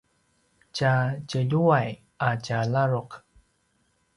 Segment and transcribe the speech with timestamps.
[0.75, 0.93] tja
[1.29, 1.91] djeljuway
[2.29, 3.11] a tja ladruq